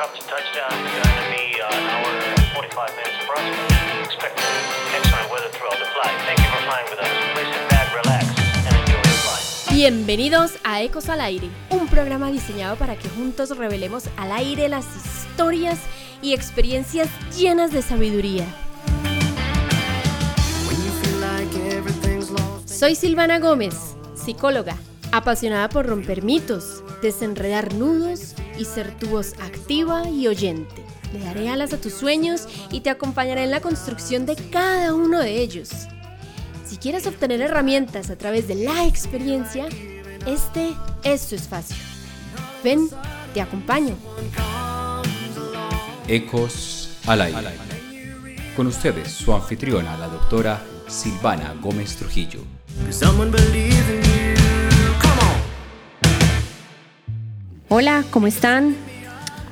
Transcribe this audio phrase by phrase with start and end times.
[0.00, 3.76] uh, an hour and 45 minutes approximately.
[4.04, 4.40] Expect
[4.96, 6.16] excellent weather throughout the flight.
[6.24, 7.10] Thank you for flying with us.
[7.34, 8.24] Please sit back, relax,
[8.66, 9.74] and enjoy your flight.
[9.74, 14.86] Bienvenidos a Ecos al Aire, un programa diseñado para que juntos revelemos al aire las
[14.96, 15.78] historias
[16.22, 18.46] y experiencias llenas de sabiduría.
[22.64, 24.76] Soy Silvana Gómez, psicóloga,
[25.12, 30.84] apasionada por romper mitos, desenredar nudos y ser tu voz activa y oyente.
[31.14, 35.18] Le daré alas a tus sueños y te acompañaré en la construcción de cada uno
[35.18, 35.70] de ellos.
[36.66, 39.66] Si quieres obtener herramientas a través de la experiencia,
[40.26, 41.76] este es tu espacio.
[42.62, 42.88] Ven,
[43.32, 43.96] te acompaño.
[46.06, 47.38] Ecos al aire.
[48.54, 52.40] Con ustedes, su anfitriona, la doctora Silvana Gómez Trujillo.
[57.72, 58.74] Hola, ¿cómo están?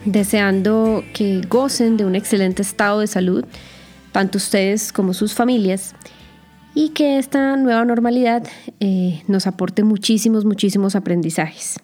[0.05, 3.45] Deseando que gocen de un excelente estado de salud,
[4.11, 5.95] tanto ustedes como sus familias,
[6.75, 8.43] y que esta nueva normalidad
[8.81, 11.79] eh, nos aporte muchísimos, muchísimos aprendizajes.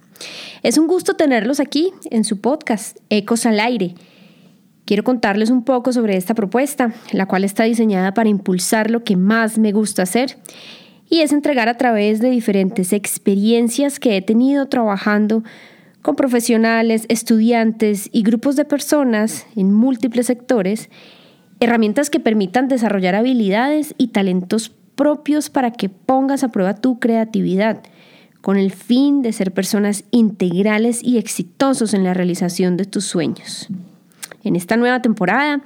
[0.64, 3.94] Es un gusto tenerlos aquí en su podcast, Ecos al Aire.
[4.86, 9.14] Quiero contarles un poco sobre esta propuesta, la cual está diseñada para impulsar lo que
[9.14, 10.36] más me gusta hacer
[11.08, 15.44] y es entregar a través de diferentes experiencias que he tenido trabajando
[16.04, 20.90] con profesionales, estudiantes y grupos de personas en múltiples sectores,
[21.60, 27.82] herramientas que permitan desarrollar habilidades y talentos propios para que pongas a prueba tu creatividad,
[28.42, 33.68] con el fin de ser personas integrales y exitosos en la realización de tus sueños.
[34.42, 35.62] En esta nueva temporada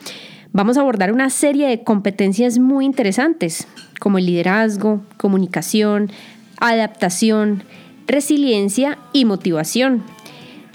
[0.53, 3.67] vamos a abordar una serie de competencias muy interesantes,
[3.99, 6.13] como el liderazgo, comunicación,
[6.61, 7.65] adaptación,
[8.07, 10.05] resiliencia y motivación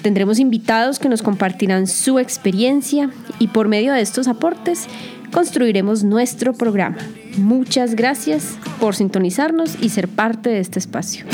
[0.03, 3.09] Tendremos invitados que nos compartirán su experiencia
[3.39, 4.87] y por medio de estos aportes
[5.31, 6.97] construiremos nuestro programa.
[7.37, 11.25] Muchas gracias por sintonizarnos y ser parte de este espacio.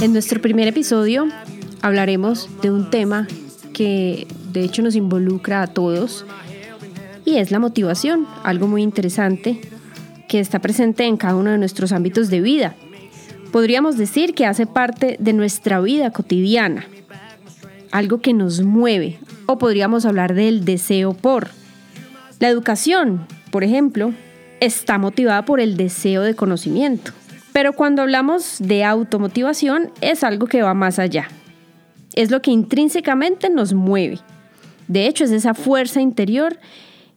[0.00, 1.28] En nuestro primer episodio
[1.82, 3.28] hablaremos de un tema
[3.74, 6.24] que de hecho nos involucra a todos
[7.26, 9.60] y es la motivación, algo muy interesante
[10.26, 12.74] que está presente en cada uno de nuestros ámbitos de vida.
[13.52, 16.86] Podríamos decir que hace parte de nuestra vida cotidiana,
[17.90, 21.50] algo que nos mueve, o podríamos hablar del deseo por.
[22.38, 24.14] La educación, por ejemplo,
[24.60, 27.12] está motivada por el deseo de conocimiento.
[27.52, 31.28] Pero cuando hablamos de automotivación es algo que va más allá.
[32.14, 34.18] Es lo que intrínsecamente nos mueve.
[34.88, 36.58] De hecho, es esa fuerza interior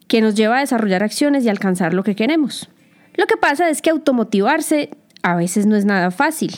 [0.07, 2.69] que nos lleva a desarrollar acciones y alcanzar lo que queremos.
[3.15, 4.91] Lo que pasa es que automotivarse
[5.21, 6.51] a veces no es nada fácil.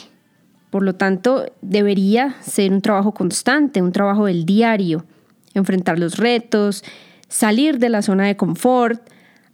[0.70, 5.06] Por lo tanto, debería ser un trabajo constante, un trabajo del diario,
[5.54, 6.84] enfrentar los retos,
[7.28, 9.00] salir de la zona de confort,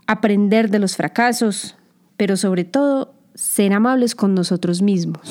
[0.07, 1.77] aprender de los fracasos,
[2.17, 5.23] pero sobre todo ser amables con nosotros mismos.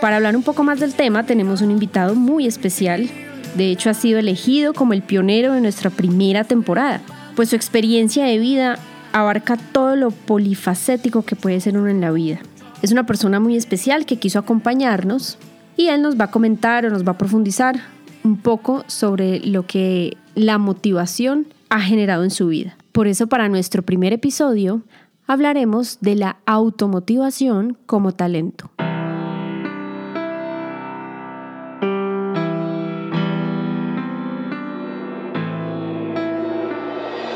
[0.00, 3.10] Para hablar un poco más del tema tenemos un invitado muy especial.
[3.56, 7.00] De hecho ha sido elegido como el pionero de nuestra primera temporada,
[7.34, 8.78] pues su experiencia de vida
[9.12, 12.40] abarca todo lo polifacético que puede ser uno en la vida.
[12.82, 15.38] Es una persona muy especial que quiso acompañarnos
[15.76, 17.80] y él nos va a comentar o nos va a profundizar
[18.24, 22.76] un poco sobre lo que la motivación ha generado en su vida.
[22.92, 24.82] Por eso para nuestro primer episodio
[25.26, 28.70] hablaremos de la automotivación como talento.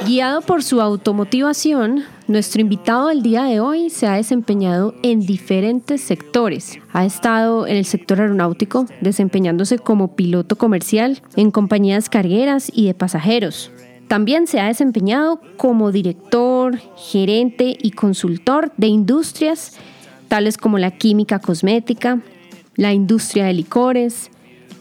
[0.07, 6.01] Guiado por su automotivación, nuestro invitado del día de hoy se ha desempeñado en diferentes
[6.01, 6.79] sectores.
[6.93, 12.95] Ha estado en el sector aeronáutico, desempeñándose como piloto comercial en compañías cargueras y de
[12.95, 13.71] pasajeros.
[14.09, 19.79] También se ha desempeñado como director, gerente y consultor de industrias
[20.27, 22.21] tales como la química cosmética,
[22.75, 24.31] la industria de licores,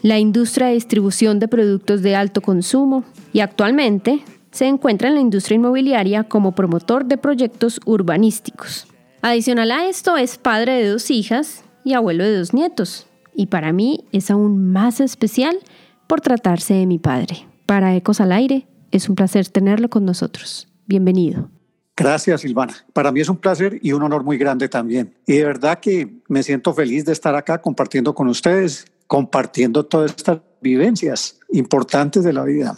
[0.02, 4.22] la industria de distribución de productos de alto consumo y actualmente
[4.52, 8.86] se encuentra en la industria inmobiliaria como promotor de proyectos urbanísticos.
[9.22, 13.06] Adicional a esto, es padre de dos hijas y abuelo de dos nietos.
[13.34, 15.56] Y para mí es aún más especial
[16.06, 17.46] por tratarse de mi padre.
[17.66, 20.68] Para Ecos al Aire, es un placer tenerlo con nosotros.
[20.86, 21.48] Bienvenido.
[21.96, 22.74] Gracias, Silvana.
[22.92, 25.14] Para mí es un placer y un honor muy grande también.
[25.26, 30.10] Y de verdad que me siento feliz de estar acá compartiendo con ustedes, compartiendo todas
[30.10, 32.76] estas vivencias importantes de la vida.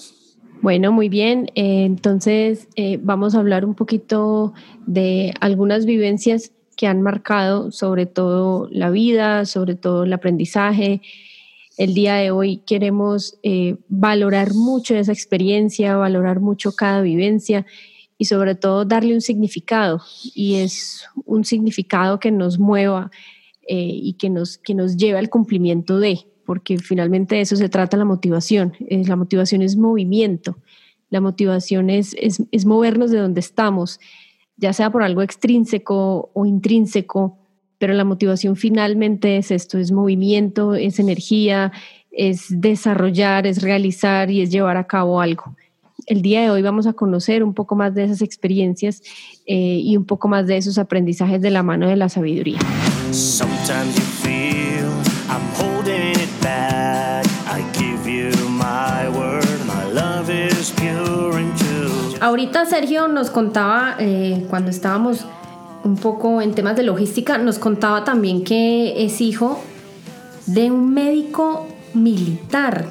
[0.65, 1.51] Bueno, muy bien.
[1.57, 4.55] Eh, entonces eh, vamos a hablar un poquito
[4.87, 11.03] de algunas vivencias que han marcado sobre todo la vida, sobre todo el aprendizaje.
[11.77, 17.67] El día de hoy queremos eh, valorar mucho esa experiencia, valorar mucho cada vivencia
[18.17, 20.01] y sobre todo darle un significado.
[20.35, 23.11] Y es un significado que nos mueva
[23.69, 27.97] y que nos, que nos lleve al cumplimiento de, porque finalmente de eso se trata
[27.97, 28.75] la motivación.
[28.89, 30.57] Eh, la motivación es movimiento,
[31.11, 34.01] la motivación es, es, es movernos de donde estamos,
[34.57, 37.39] ya sea por algo extrínseco o intrínseco,
[37.79, 41.73] pero la motivación finalmente es esto, es movimiento, es energía,
[42.11, 45.57] es desarrollar, es realizar y es llevar a cabo algo
[46.07, 49.03] el día de hoy vamos a conocer un poco más de esas experiencias
[49.47, 52.59] eh, y un poco más de esos aprendizajes de la mano de la sabiduría.
[62.45, 65.25] Ahorita Sergio nos contaba, eh, cuando estábamos
[65.83, 69.63] un poco en temas de logística, nos contaba también que es hijo
[70.45, 72.85] de un médico militar.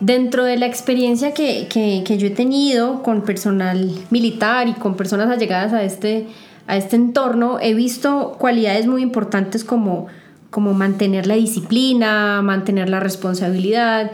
[0.00, 1.66] Dentro de la experiencia que,
[2.06, 6.26] yo he tenido con personal militar y con personas allegadas a este,
[6.66, 10.08] a este entorno, he visto cualidades muy importantes como,
[10.50, 14.12] como mantener la disciplina, mantener la responsabilidad.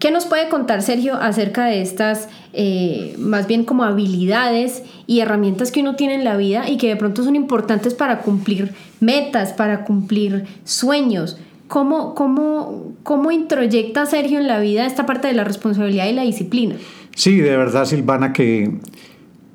[0.00, 5.70] ¿Qué nos puede contar Sergio acerca de estas, eh, más bien como habilidades y herramientas
[5.70, 9.52] que uno tiene en la vida y que de pronto son importantes para cumplir metas,
[9.52, 11.36] para cumplir sueños?
[11.68, 16.22] ¿Cómo, cómo, cómo introyecta Sergio en la vida esta parte de la responsabilidad y la
[16.22, 16.76] disciplina?
[17.14, 18.72] Sí, de verdad, Silvana, que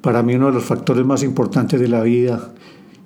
[0.02, 2.54] para mí uno de los factores más importantes de la vida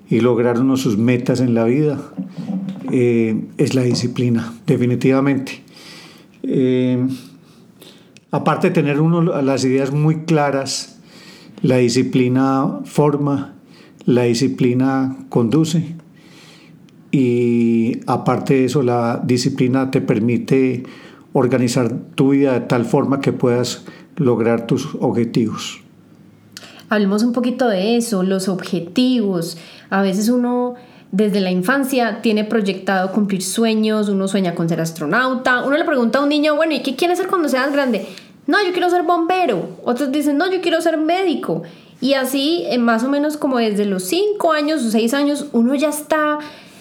[0.09, 2.01] y lograr uno sus metas en la vida
[2.91, 5.63] eh, es la disciplina, definitivamente.
[6.43, 7.07] Eh,
[8.31, 10.99] aparte de tener uno las ideas muy claras,
[11.61, 13.53] la disciplina forma,
[14.05, 15.95] la disciplina conduce
[17.11, 20.83] y aparte de eso la disciplina te permite
[21.33, 23.83] organizar tu vida de tal forma que puedas
[24.15, 25.81] lograr tus objetivos.
[26.89, 29.57] Hablemos un poquito de eso, los objetivos.
[29.91, 30.73] A veces uno
[31.11, 36.19] desde la infancia tiene proyectado cumplir sueños, uno sueña con ser astronauta, uno le pregunta
[36.19, 38.07] a un niño, bueno, ¿y qué quieres ser cuando seas grande?
[38.45, 39.77] No, yo quiero ser bombero.
[39.83, 41.63] Otros dicen, no, yo quiero ser médico.
[42.01, 45.89] Y así, más o menos como desde los 5 años o 6 años, uno ya
[45.89, 46.39] está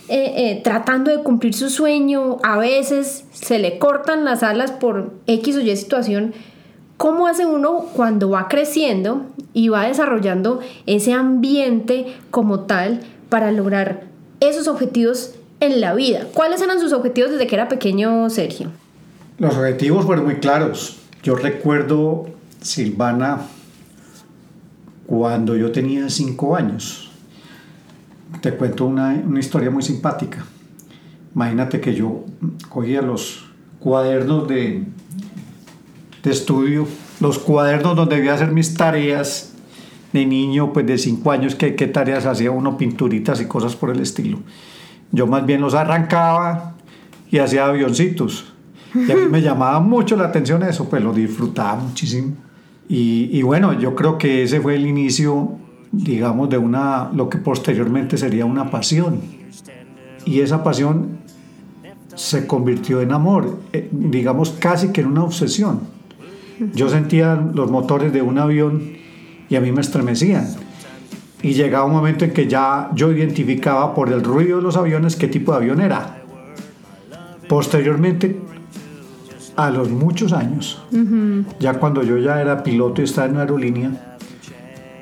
[0.09, 5.13] eh, eh, tratando de cumplir su sueño, a veces se le cortan las alas por
[5.27, 6.33] X o Y situación.
[6.97, 14.08] ¿Cómo hace uno cuando va creciendo y va desarrollando ese ambiente como tal para lograr
[14.41, 16.27] esos objetivos en la vida?
[16.35, 18.71] ¿Cuáles eran sus objetivos desde que era pequeño, Sergio?
[19.39, 20.99] Los objetivos fueron muy claros.
[21.23, 22.27] Yo recuerdo,
[22.61, 23.43] Silvana,
[25.07, 27.09] cuando yo tenía cinco años
[28.41, 30.45] te cuento una, una, historia muy simpática.
[31.35, 32.25] Imagínate que yo
[32.69, 33.47] cogía los
[33.79, 34.85] cuadernos de,
[36.23, 36.87] de estudio,
[37.21, 39.48] los cuadernos donde debía hacer mis tareas
[40.13, 43.91] de niño, pues de cinco años, que qué tareas hacía uno, pinturitas y cosas por
[43.91, 44.39] el estilo.
[45.13, 46.75] Yo más bien los arrancaba
[47.31, 48.53] y hacía avioncitos.
[48.95, 52.35] Y a mí me llamaba mucho la atención eso, pues lo disfrutaba muchísimo.
[52.89, 55.59] Y, y bueno, yo creo que ese fue el inicio
[55.93, 59.21] digamos, de una, lo que posteriormente sería una pasión.
[60.25, 61.19] Y esa pasión
[62.15, 65.81] se convirtió en amor, eh, digamos casi que en una obsesión.
[66.75, 68.93] Yo sentía los motores de un avión
[69.49, 70.47] y a mí me estremecían.
[71.43, 75.17] Y llegaba un momento en que ya yo identificaba por el ruido de los aviones
[75.17, 76.23] qué tipo de avión era.
[77.49, 78.41] Posteriormente,
[79.57, 80.83] a los muchos años,
[81.59, 84.17] ya cuando yo ya era piloto y estaba en una aerolínea,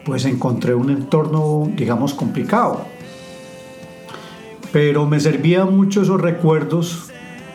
[0.05, 2.85] pues encontré un entorno, digamos, complicado.
[4.73, 7.11] Pero me servían mucho esos recuerdos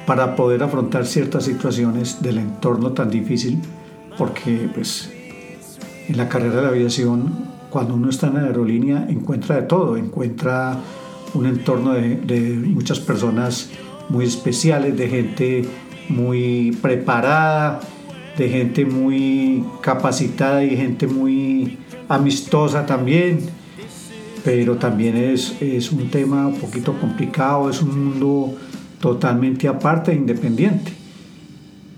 [0.05, 3.61] para poder afrontar ciertas situaciones del entorno tan difícil,
[4.17, 5.11] porque pues
[6.11, 7.31] en la carrera de aviación,
[7.69, 10.77] cuando uno está en la aerolínea, encuentra de todo, encuentra
[11.33, 13.69] un entorno de, de muchas personas
[14.09, 15.65] muy especiales, de gente
[16.09, 17.79] muy preparada,
[18.37, 21.77] de gente muy capacitada y gente muy
[22.09, 23.39] amistosa también,
[24.43, 28.57] pero también es, es un tema un poquito complicado, es un mundo
[28.99, 30.91] totalmente aparte e independiente.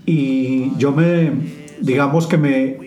[0.06, 1.32] Y yo me,
[1.80, 2.83] digamos que me,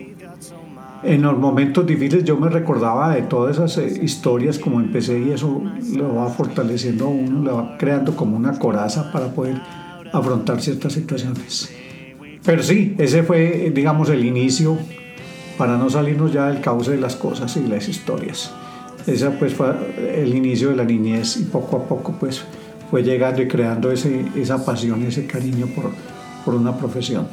[1.02, 5.30] en los momentos difíciles yo me recordaba de todas esas eh, historias como empecé y
[5.30, 5.62] eso
[5.96, 9.60] lo va fortaleciendo a uno, le va creando como una coraza para poder
[10.12, 11.70] afrontar ciertas situaciones.
[12.44, 14.78] Pero sí, ese fue, digamos, el inicio
[15.56, 18.52] para no salirnos ya del cauce de las cosas y las historias.
[19.06, 19.74] Ese pues fue
[20.16, 22.42] el inicio de la niñez y poco a poco pues
[22.90, 25.90] fue llegando y creando ese, esa pasión, ese cariño por,
[26.44, 27.26] por una profesión.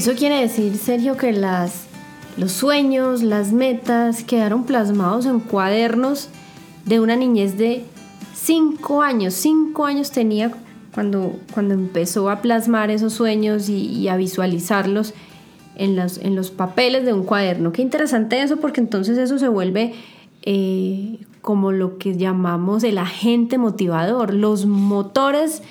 [0.00, 1.84] Eso quiere decir, Sergio, que las,
[2.38, 6.30] los sueños, las metas quedaron plasmados en cuadernos
[6.86, 7.84] de una niñez de
[8.34, 9.34] 5 años.
[9.34, 10.52] 5 años tenía
[10.94, 15.12] cuando, cuando empezó a plasmar esos sueños y, a visualizarlos
[15.76, 17.72] en los, en los papeles de un cuaderno.
[17.72, 19.92] Qué interesante eso, porque entonces eso se vuelve
[20.42, 25.62] eh, como lo que llamamos el agente motivador, los motores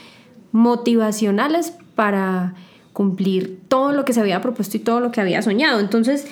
[0.51, 2.56] motivacionales para
[2.94, 5.79] cumplir todo lo que se había propuesto y todo lo que había soñado.
[5.79, 6.27] Entonces,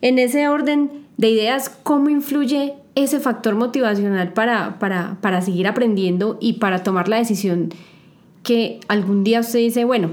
[0.00, 6.38] en ese orden de ideas, ¿cómo influye ese factor motivacional para, para, para seguir aprendiendo
[6.40, 7.70] y para tomar la decisión
[8.42, 10.10] que algún día usted dice, bueno,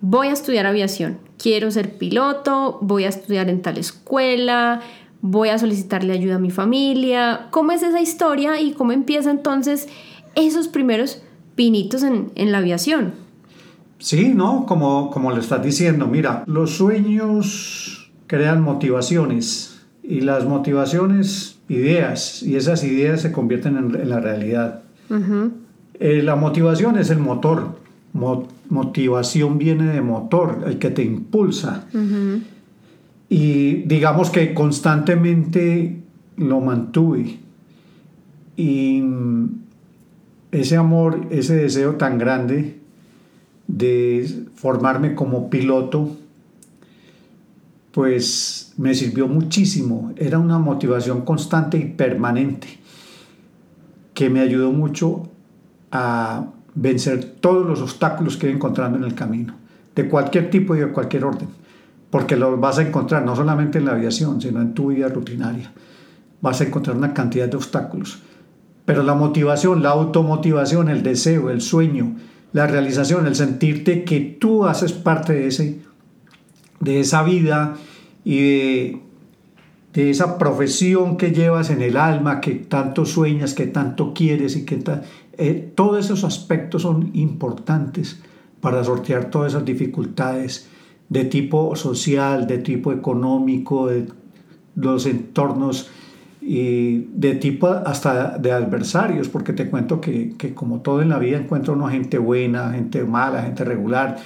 [0.00, 4.82] voy a estudiar aviación, quiero ser piloto, voy a estudiar en tal escuela,
[5.22, 7.46] voy a solicitarle ayuda a mi familia.
[7.50, 9.88] ¿Cómo es esa historia y cómo empieza entonces
[10.34, 11.22] esos primeros
[11.54, 13.12] pinitos en, en la aviación?
[13.98, 14.66] Sí, ¿no?
[14.66, 22.56] Como, como le estás diciendo, mira, los sueños crean motivaciones y las motivaciones, ideas, y
[22.56, 24.82] esas ideas se convierten en, la realidad.
[26.00, 27.78] Eh, la motivación es el motor.
[28.68, 31.86] motivación viene de motor, el que te impulsa.
[33.30, 36.02] Y digamos que constantemente
[36.36, 37.38] lo mantuve.
[38.56, 39.02] Y
[40.54, 42.80] ese amor, ese deseo tan grande,
[43.66, 46.16] de formarme como piloto,
[47.92, 50.12] pues me sirvió muchísimo.
[50.16, 52.68] Era una motivación constante y permanente
[54.14, 55.28] que me ayudó mucho
[55.90, 59.54] a vencer todos los obstáculos que iba encontrando en el camino,
[59.94, 61.48] de cualquier tipo y de cualquier orden,
[62.10, 65.72] porque los vas a encontrar no solamente en la aviación, sino en tu vida rutinaria.
[66.40, 68.22] Vas a encontrar una cantidad de obstáculos.
[68.84, 72.16] Pero la motivación, la automotivación, el deseo, el sueño,
[72.52, 75.80] la realización, el sentirte que tú haces parte de, ese,
[76.80, 77.76] de esa vida
[78.24, 79.00] y de,
[79.94, 84.82] esa profesión que llevas en el alma, que tanto sueñas, que tanto quieres y que
[85.38, 88.20] eh, todos esos aspectos son importantes
[88.60, 90.68] para sortear todas esas dificultades
[91.08, 94.06] de tipo social, de tipo económico, de
[94.76, 95.90] los entornos
[96.46, 101.18] y de tipo hasta de adversarios, porque te cuento que, que como todo en la
[101.18, 104.18] vida encuentro una gente buena, gente mala, gente regular.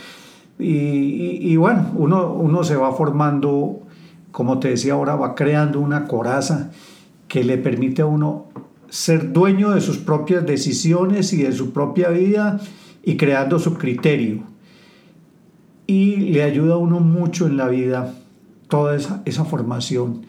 [0.59, 3.83] Y, y, bueno, uno, uno se va formando,
[4.33, 6.73] como te decía ahora, va creando una coraza
[7.29, 8.47] que le permite a uno
[8.89, 12.59] ser dueño de sus propias decisiones y de su propia vida
[13.05, 14.43] y creando su criterio.
[15.87, 18.13] Y le ayuda a uno mucho en la vida
[18.67, 20.27] toda esa, esa formación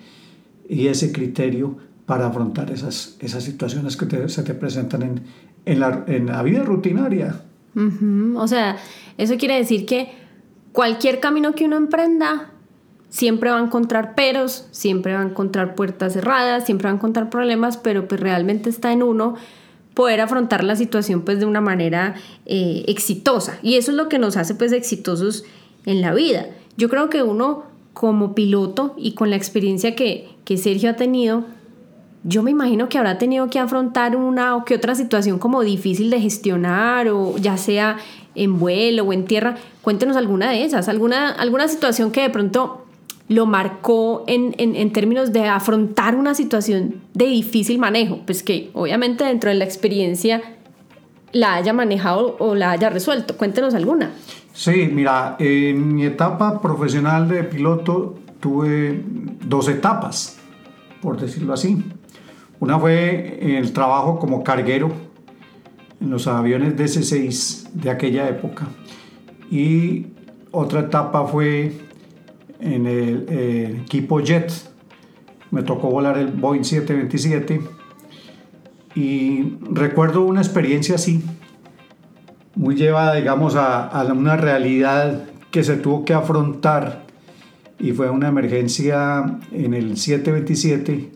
[0.69, 5.21] y ese criterio para afrontar esas, esas situaciones que se te presentan en,
[5.65, 7.41] en, la, en la vida rutinaria.
[8.35, 8.77] O sea,
[9.17, 10.11] eso quiere decir que
[10.71, 12.51] cualquier camino que uno emprenda
[13.09, 17.29] siempre va a encontrar peros, siempre va a encontrar puertas cerradas, siempre va a encontrar
[17.29, 19.35] problemas, pero pues realmente está en uno
[19.93, 23.57] poder afrontar la situación pues de una manera eh, exitosa.
[23.63, 25.43] Y eso es lo que nos hace pues exitosos
[25.85, 26.47] en la vida.
[26.77, 27.68] Yo creo que uno
[27.99, 31.43] como piloto y con la experiencia que, que Sergio ha tenido,
[32.23, 36.09] yo me imagino que habrá tenido que afrontar una o que otra situación como difícil
[36.09, 37.97] de gestionar o ya sea
[38.35, 39.57] en vuelo o en tierra.
[39.81, 42.85] Cuéntenos alguna de esas, alguna, alguna situación que de pronto
[43.27, 48.69] lo marcó en, en, en, términos de afrontar una situación de difícil manejo, pues que
[48.75, 50.41] obviamente dentro de la experiencia
[51.33, 53.35] la haya manejado o la haya resuelto.
[53.35, 54.11] Cuéntenos alguna.
[54.53, 59.03] Sí, mira, en mi etapa profesional de piloto tuve
[59.45, 60.37] dos etapas,
[61.01, 61.83] por decirlo así.
[62.59, 64.91] Una fue el trabajo como carguero
[66.01, 68.67] en los aviones DC-6 de aquella época.
[69.49, 70.07] Y
[70.51, 71.73] otra etapa fue
[72.59, 74.51] en el, el equipo Jet.
[75.51, 77.61] Me tocó volar el Boeing 727
[78.95, 81.23] y recuerdo una experiencia así,
[82.55, 87.05] muy llevada, digamos, a, una realidad que se tuvo que afrontar
[87.79, 91.11] y fue una emergencia en el 727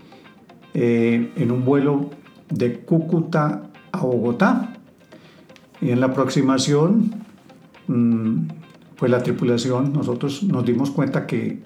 [0.74, 2.10] eh, en un vuelo
[2.50, 4.74] de Cúcuta a Bogotá.
[5.82, 7.14] Y en la aproximación,
[7.88, 8.38] mm,
[8.96, 11.60] pues la tripulación, nosotros nos dimos cuenta que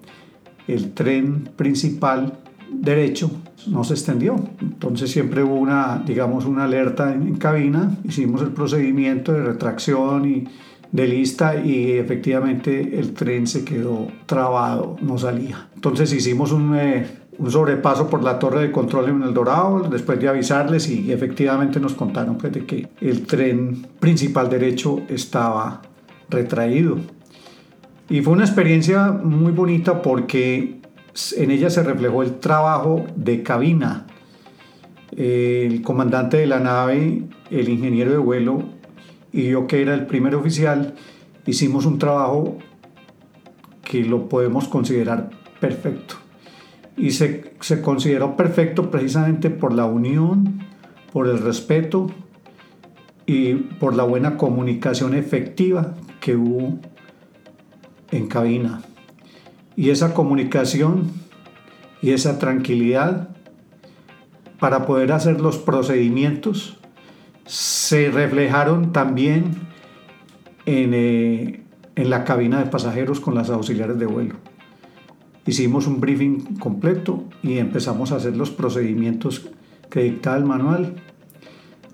[0.67, 2.39] el tren principal
[2.71, 3.31] derecho
[3.67, 4.35] no se extendió.
[4.61, 10.47] Entonces siempre hubo una, digamos, una alerta en, cabina, hicimos el procedimiento de retracción y
[10.91, 15.67] de lista y efectivamente el tren se quedó trabado, no salía.
[15.75, 17.05] Entonces hicimos un, eh,
[17.37, 21.79] un sobrepaso por la torre de control en el Dorado después de avisarles y efectivamente
[21.79, 25.81] nos contaron pues, de que el tren principal derecho estaba
[26.29, 26.97] retraído.
[28.09, 30.79] Y fue una experiencia muy bonita porque
[31.35, 34.05] en ella se reflejó el trabajo de cabina.
[35.15, 38.63] El comandante de la nave, el ingeniero de vuelo
[39.31, 40.95] y yo que era el primer oficial,
[41.45, 42.57] hicimos un trabajo
[43.83, 46.15] que lo podemos considerar perfecto.
[46.95, 50.59] Y se, se consideró perfecto precisamente por la unión,
[51.13, 52.07] por el respeto
[53.25, 56.79] y por la buena comunicación efectiva que hubo
[58.11, 58.81] en cabina.
[59.77, 61.11] Y esa comunicación
[62.01, 63.29] y esa tranquilidad
[64.59, 66.77] para poder hacer los procedimientos
[67.45, 69.51] se reflejaron también
[70.65, 71.61] en, eh,
[71.95, 74.35] en, la cabina de pasajeros con las auxiliares de vuelo.
[75.45, 79.49] Hicimos un briefing completo y empezamos a hacer los procedimientos
[79.89, 80.95] que dictaba el manual.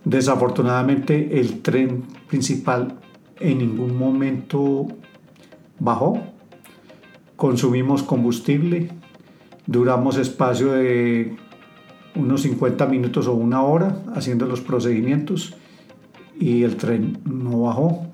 [0.06, 2.98] Desafortunadamente el tren principal
[3.40, 4.88] en ningún momento
[5.80, 6.33] bajó.
[7.36, 8.90] Consumimos combustible,
[9.66, 11.36] duramos espacio de
[12.16, 15.56] unos 50 minutos o una hora haciendo los procedimientos
[16.39, 18.08] y el tren no bajó.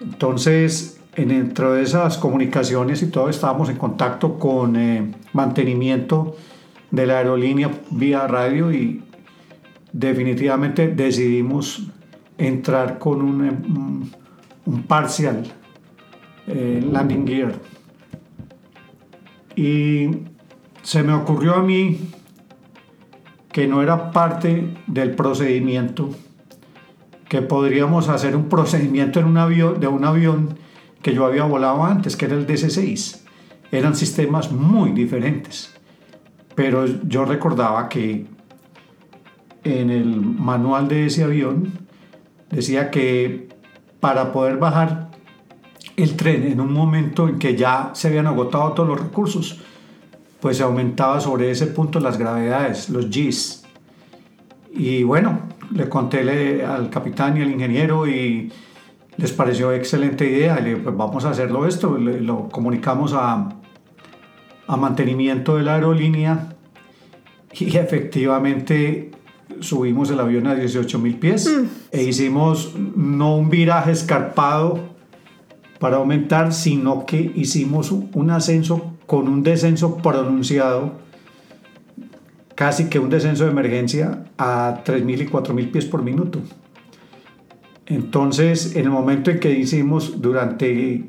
[0.00, 6.36] Entonces, dentro de esas comunicaciones y todo, estábamos en contacto con eh, mantenimiento
[6.90, 9.02] de la aerolínea vía radio y
[9.92, 11.88] definitivamente decidimos
[12.36, 14.10] entrar con un,
[14.66, 15.44] un parcial
[16.46, 17.52] eh, landing gear.
[19.56, 20.10] Y
[20.82, 22.10] se me ocurrió a mí
[23.52, 26.10] que no era parte del procedimiento,
[27.28, 30.58] que podríamos hacer un procedimiento en un avión, de un avión
[31.02, 33.20] que yo había volado antes, que era el DC-6.
[33.70, 35.72] Eran sistemas muy diferentes,
[36.54, 38.26] pero yo recordaba que
[39.62, 41.72] en el manual de ese avión
[42.50, 43.48] decía que
[44.00, 45.03] para poder bajar
[45.96, 49.60] el tren en un momento en que ya se habían agotado todos los recursos,
[50.40, 53.64] pues se aumentaba sobre ese punto las gravedades, los Gs.
[54.72, 55.40] Y bueno,
[55.72, 58.52] le conté al capitán y al ingeniero y
[59.16, 60.56] les pareció excelente idea.
[60.56, 61.96] Le dije, pues vamos a hacerlo esto.
[61.96, 63.48] lo comunicamos a,
[64.66, 66.54] a mantenimiento de la aerolínea
[67.52, 69.12] y efectivamente
[69.60, 71.66] subimos el avión a 18 mil pies mm.
[71.92, 74.93] e hicimos no un viraje escarpado
[75.84, 80.92] para aumentar, sino que hicimos un ascenso con un descenso pronunciado,
[82.54, 86.38] casi que un descenso de emergencia a 3.000 y 4.000 pies por minuto.
[87.84, 91.04] Entonces, en el momento en que hicimos durante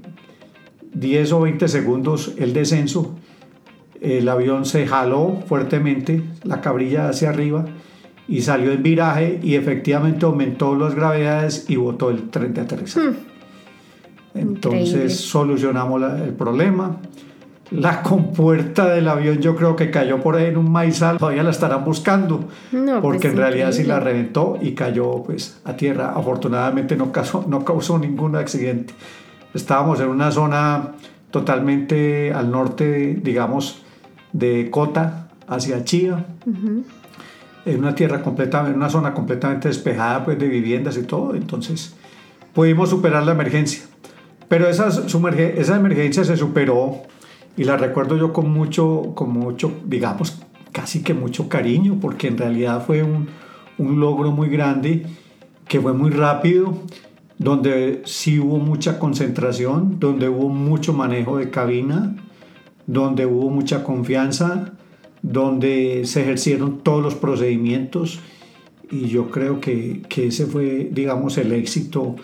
[0.93, 3.15] 10 o 20 segundos el descenso,
[4.01, 7.63] el avión se jaló fuertemente, la cabrilla hacia arriba,
[8.27, 13.11] y salió en viraje y efectivamente aumentó las gravedades y botó el tren de aterrizaje.
[13.11, 13.35] Hmm.
[14.36, 16.98] Entonces solucionamos el problema.
[17.71, 21.50] La compuerta del avión yo creo que cayó por ahí en un maizal, todavía la
[21.50, 22.48] estarán buscando,
[23.02, 26.13] porque pues en realidad sí la reventó y cayó pues a tierra.
[26.15, 28.93] Afortunadamente no causó, no causó ningún accidente.
[29.56, 30.91] Estábamos en una zona
[31.32, 33.82] totalmente al norte, digamos,
[34.32, 36.26] de Cota hacia Chía,
[37.65, 41.95] en una tierra completamente, en una zona completamente despejada pues de viviendas y todo, entonces
[42.54, 43.84] pudimos superar la emergencia.
[44.47, 47.03] Pero esa, esa emergencia se superó
[47.58, 50.39] y la recuerdo yo con mucho, con mucho, digamos,
[50.71, 53.27] casi que mucho cariño, porque en realidad fue un,
[53.77, 55.05] un logro muy grande,
[55.67, 56.77] que fue muy rápido,
[57.38, 62.15] donde sí hubo mucha concentración, donde hubo mucho manejo de cabina,
[62.88, 64.73] donde hubo mucha confianza,
[65.21, 68.19] donde se ejercieron todos los procedimientos
[68.91, 72.15] y yo creo que, que ese fue, digamos, el éxito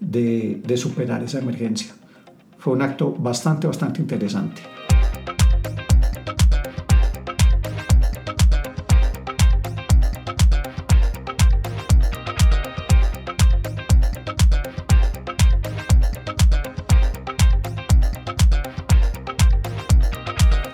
[0.00, 1.92] de, superar esa emergencia.
[2.58, 4.62] Fue un acto bastante, bastante interesante.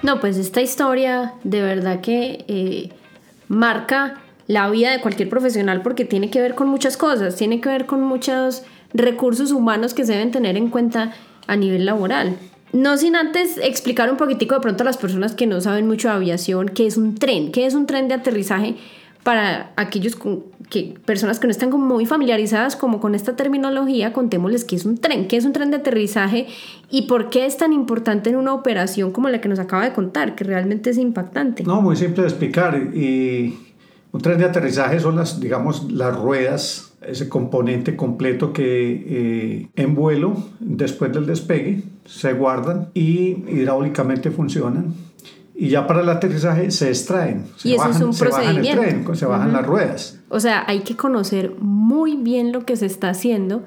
[0.02, 2.90] No, pues esta historia de verdad que eh,
[3.48, 7.70] marca la vida de cualquier profesional porque tiene que ver con muchas cosas, tiene que
[7.70, 11.12] ver con muchos recursos humanos que se deben tener en cuenta
[11.46, 12.36] a nivel laboral.
[12.72, 16.08] No sin antes explicar un poquitico de pronto a las personas que no saben mucho
[16.08, 18.76] de aviación qué es un tren, qué es un tren de aterrizaje
[19.22, 20.16] para aquellos
[20.70, 24.84] que, personas que no están como muy familiarizadas como con esta terminología, contémosles qué es
[24.84, 26.46] un tren, qué es un tren de aterrizaje
[26.90, 29.92] y por qué es tan importante en una operación como la que nos acaba de
[29.92, 31.64] contar, que realmente es impactante.
[31.64, 32.76] No, muy simple de explicar.
[32.76, 33.56] Y
[34.14, 38.62] un tren de aterrizaje son las, digamos, las ruedas, ese componente completo que
[39.08, 44.94] eh, en vuelo, después del despegue, se guardan y hidráulicamente funcionan
[45.52, 47.46] y ya para el aterrizaje se extraen.
[47.56, 48.82] Se y eso es un se procedimiento.
[48.82, 50.20] Bajan el tren, se bajan las ruedas.
[50.28, 53.64] O sea, hay que conocer muy bien lo que se está haciendo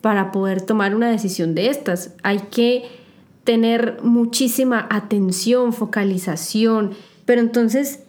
[0.00, 2.14] para poder tomar una decisión de estas.
[2.24, 2.82] Hay que
[3.44, 6.94] tener muchísima atención, focalización.
[7.24, 8.00] Pero entonces,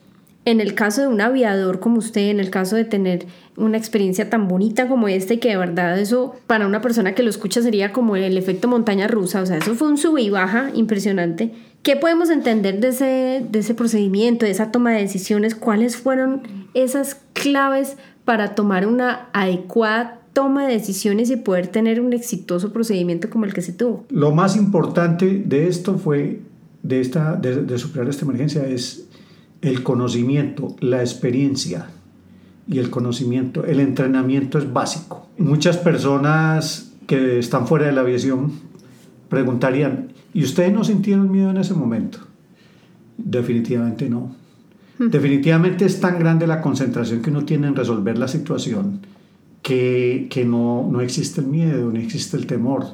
[0.45, 3.25] en el caso de un aviador como usted, en el caso de tener
[3.57, 7.23] una experiencia tan bonita como esta y que de verdad eso para una persona que
[7.23, 10.29] lo escucha sería como el efecto montaña rusa, o sea, eso fue un sub y
[10.29, 15.55] baja impresionante ¿Qué podemos entender de ese, de ese procedimiento, de esa toma de decisiones?
[15.55, 16.41] ¿Cuáles fueron
[16.73, 23.29] esas claves para tomar una adecuada toma de decisiones y poder tener un exitoso procedimiento
[23.29, 24.05] como el que se tuvo?
[24.09, 26.41] Lo más importante de esto fue,
[26.83, 29.07] de, esta, de, de superar esta emergencia, es
[29.61, 31.87] el conocimiento, la experiencia
[32.67, 33.65] y el conocimiento.
[33.65, 35.27] El entrenamiento es básico.
[35.37, 38.51] Muchas personas que están fuera de la aviación
[39.29, 42.19] preguntarían, ¿Y ustedes no sintieron miedo en ese momento?
[43.17, 44.35] Definitivamente no.
[44.97, 45.09] Hmm.
[45.09, 49.01] Definitivamente es tan grande la concentración que uno tiene en resolver la situación
[49.61, 52.85] que, que no, no existe el miedo, ni existe el temor,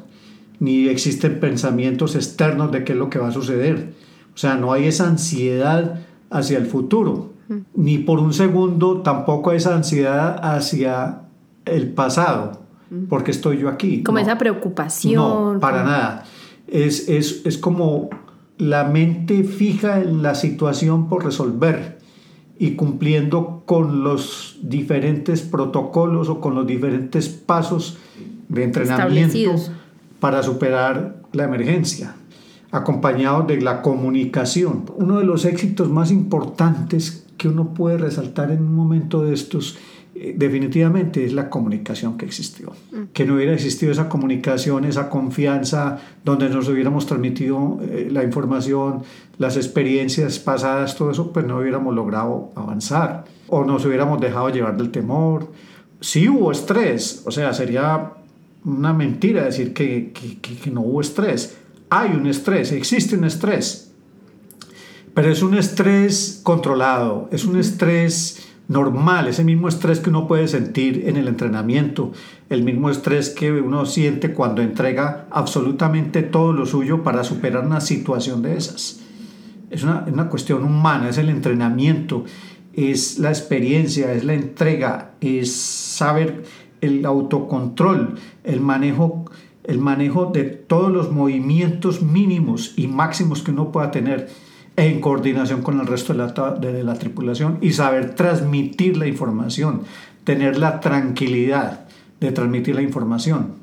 [0.60, 3.93] ni existen pensamientos externos de qué es lo que va a suceder.
[4.34, 6.01] O sea, no hay esa ansiedad
[6.37, 7.33] hacia el futuro,
[7.75, 11.21] ni por un segundo tampoco esa ansiedad hacia
[11.65, 12.61] el pasado,
[13.09, 14.03] porque estoy yo aquí.
[14.03, 15.15] Como esa preocupación.
[15.15, 16.23] No, para nada.
[16.67, 18.09] Es, es, es como
[18.57, 21.99] la mente fija en la situación por resolver
[22.57, 27.97] y cumpliendo con los diferentes protocolos o con los diferentes pasos
[28.47, 29.55] de entrenamiento
[30.19, 32.15] para superar la emergencia,
[32.75, 34.85] acompañado de la comunicación.
[34.95, 39.77] Uno de los éxitos más importantes que uno puede resaltar en un momento de estos
[40.17, 42.71] eh, definitivamente es la comunicación que existió.
[42.91, 43.11] Mm.
[43.11, 49.03] Que no hubiera existido esa comunicación, esa confianza, donde nos hubiéramos transmitido eh, la información,
[49.38, 54.77] las experiencias pasadas, todo eso, pues no hubiéramos logrado avanzar o nos hubiéramos dejado llevar
[54.77, 55.51] del temor.
[55.99, 58.13] Sí hubo estrés, o sea, sería
[58.63, 61.57] una mentira decir que, que, que no hubo estrés.
[61.89, 63.91] Hay un estrés, existe un estrés,
[65.13, 70.47] pero es un estrés controlado, es un estrés normal, ese mismo estrés que uno puede
[70.47, 72.11] sentir en el entrenamiento,
[72.49, 77.81] el mismo estrés que uno siente cuando entrega absolutamente todo lo suyo para superar una
[77.81, 78.99] situación de esas.
[79.69, 82.25] Es una, una cuestión humana, es el entrenamiento,
[82.73, 86.43] es la experiencia, es la entrega, es saber
[86.81, 89.25] el autocontrol, el manejo,
[89.67, 94.30] el manejo de todos los movimientos mínimos y máximos que uno pueda tener
[94.78, 99.82] en coordinación con el resto de la, de la tripulación y saber transmitir la información,
[100.23, 101.86] tener la tranquilidad
[102.19, 103.54] de transmitir la información.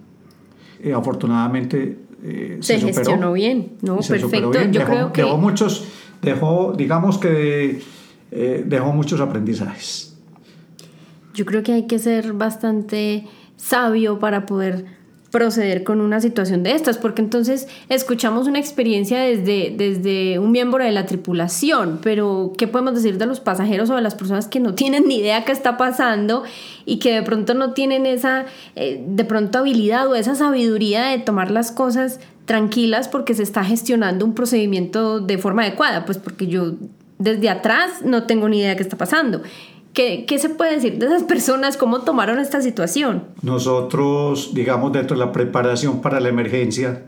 [0.82, 3.96] Eh, afortunadamente eh, se, se gestionó bien, ¿no?
[3.96, 4.52] Perfecto.
[4.52, 5.84] Yo dejó, creo que dejó muchos,
[6.22, 7.82] dejó, digamos que
[8.30, 10.16] eh, dejó muchos aprendizajes.
[11.34, 15.01] Yo creo que hay que ser bastante sabio para poder
[15.32, 20.84] proceder con una situación de estas, porque entonces escuchamos una experiencia desde, desde un miembro
[20.84, 24.60] de la tripulación, pero ¿qué podemos decir de los pasajeros o de las personas que
[24.60, 26.44] no tienen ni idea qué está pasando
[26.84, 28.44] y que de pronto no tienen esa,
[28.76, 33.64] eh, de pronto habilidad o esa sabiduría de tomar las cosas tranquilas porque se está
[33.64, 36.04] gestionando un procedimiento de forma adecuada?
[36.04, 36.74] Pues porque yo
[37.18, 39.40] desde atrás no tengo ni idea de qué está pasando.
[39.94, 41.76] ¿Qué, ¿Qué, se puede decir de esas personas?
[41.76, 43.24] ¿Cómo tomaron esta situación?
[43.42, 47.02] Nosotros, digamos, dentro de la preparación para la emergencia,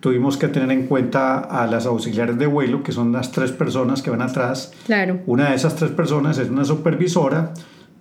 [0.00, 4.02] tuvimos que tener en cuenta a las auxiliares de vuelo, que son las tres personas
[4.02, 4.72] que van atrás.
[4.84, 5.20] Claro.
[5.24, 7.54] Una de esas tres personas es una supervisora,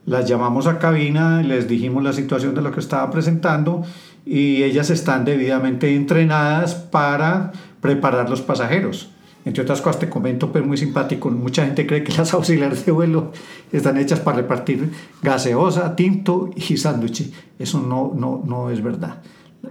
[0.05, 3.83] las llamamos a cabina, les dijimos la situación de lo que estaba presentando
[4.25, 9.12] y ellas están debidamente entrenadas para preparar los pasajeros.
[9.45, 12.85] Entre otras cosas, te comento, pero pues, muy simpático, mucha gente cree que las auxiliares
[12.85, 13.31] de vuelo
[13.71, 17.31] están hechas para repartir gaseosa, tinto y sándwich.
[17.59, 19.21] Eso no, no, no es verdad.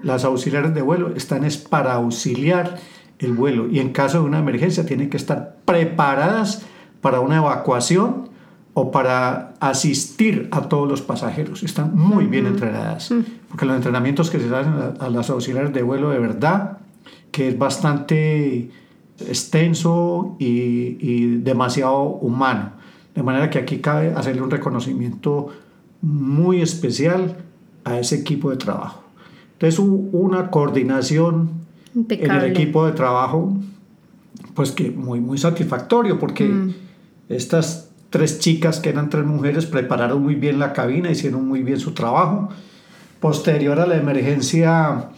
[0.03, 2.79] Las auxiliares de vuelo están es para auxiliar
[3.19, 6.63] el vuelo y en caso de una emergencia tienen que estar preparadas
[7.01, 8.31] para una evacuación
[8.75, 11.63] o para asistir a todos los pasajeros.
[11.63, 13.13] Están muy bien entrenadas,
[13.49, 16.79] porque los entrenamientos que se hacen a, las auxiliares de vuelo de verdad,
[17.31, 18.71] que es bastante
[19.29, 22.73] extenso y, y, demasiado humano.
[23.15, 25.49] De manera que aquí cabe hacerle un reconocimiento
[26.01, 27.37] muy especial
[27.85, 29.03] a ese equipo de trabajo.
[29.55, 31.51] Entonces hubo una coordinación
[31.95, 33.57] en el equipo de trabajo,
[34.55, 36.75] pues que muy, muy satisfactorio, porque mm.
[37.29, 41.79] estas tres chicas que eran tres mujeres prepararon muy bien la cabina, hicieron muy bien
[41.79, 42.49] su trabajo.
[43.21, 45.11] Posterior a la emergencia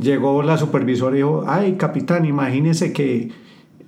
[0.00, 3.30] llegó la supervisora y dijo, ay capitán, imagínese que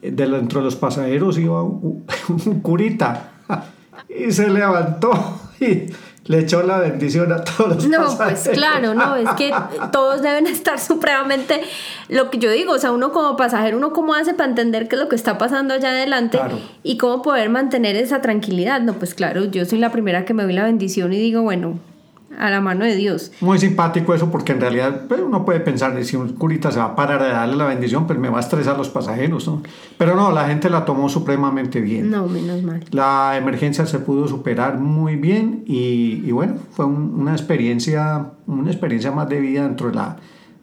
[0.02, 3.32] dentro de los pasajeros iba un, un curita
[4.08, 5.10] y se levantó
[5.60, 5.86] y
[6.26, 9.52] le echó la bendición a todos los No, pues claro, no, es que
[9.92, 11.60] todos deben estar supremamente,
[12.08, 14.96] lo que yo digo, o sea, uno como pasajero, uno cómo hace para entender qué
[14.96, 16.38] es lo que está pasando allá adelante
[16.82, 18.80] y cómo poder mantener esa tranquilidad.
[18.80, 21.78] No, pues claro, yo soy la primera que me doy la bendición y digo, bueno,
[22.38, 23.32] a la mano de Dios.
[23.40, 26.86] Muy simpático eso porque en realidad pues, uno puede pensar, si un curita se va
[26.86, 29.62] a parar a darle la bendición, pues me va a estresar los pasajeros, ¿no?
[29.98, 32.10] Pero no, la gente la tomó supremamente bien.
[32.10, 32.84] No, menos mal.
[32.90, 39.10] La emergencia se pudo superar muy bien y, y bueno, fue una experiencia, una experiencia
[39.10, 40.16] más de vida dentro de, la,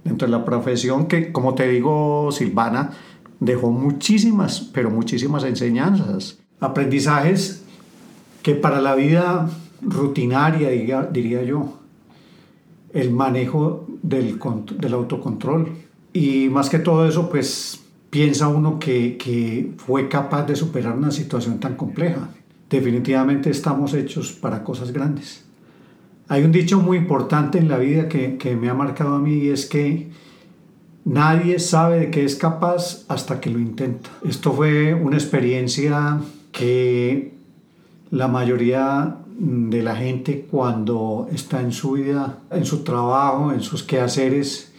[0.03, 2.91] dentro de la profesión que, como te digo, Silvana,
[3.39, 7.63] dejó muchísimas, pero muchísimas enseñanzas, aprendizajes
[8.43, 9.49] que para la vida
[9.81, 10.69] rutinaria,
[11.11, 11.79] diría yo,
[12.93, 14.39] el manejo del,
[14.77, 15.69] del autocontrol.
[16.13, 21.11] Y más que todo eso, pues piensa uno que, que, fue capaz de superar una
[21.11, 22.29] situación tan compleja.
[22.69, 25.45] Definitivamente estamos hechos para cosas grandes.
[26.27, 29.33] Hay un dicho muy importante en la vida que, que me ha marcado a mí
[29.33, 30.09] y es que
[31.03, 34.09] nadie sabe de qué es capaz hasta que lo intenta.
[34.23, 36.19] Esto fue una experiencia
[36.51, 37.33] que
[38.11, 43.83] la mayoría de la gente cuando está en su vida, en su trabajo, en sus
[43.83, 44.71] quehaceres,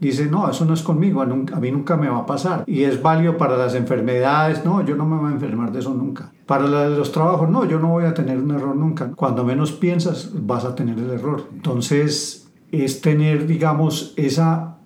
[0.00, 2.64] dice, no, eso no es conmigo, a, mí nunca me va a pasar.
[2.66, 5.94] Y es válido para las enfermedades, no, yo no me voy a enfermar de eso
[5.94, 6.32] nunca.
[6.46, 9.10] Para los trabajos, no, yo no voy a tener un error nunca.
[9.14, 11.44] Cuando menos piensas, vas a tener el error.
[11.52, 14.76] Entonces, es tener, digamos, esa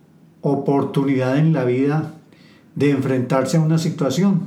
[0.40, 2.14] oportunidad en la vida
[2.74, 4.40] de enfrentarse a una situación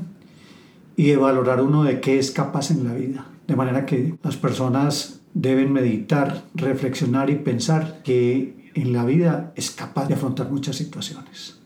[0.96, 3.26] y de valorar uno de qué es capaz en la vida.
[3.48, 9.72] De manera que las personas deben meditar, reflexionar y pensar que en la vida es
[9.72, 11.60] capaz de afrontar muchas situaciones.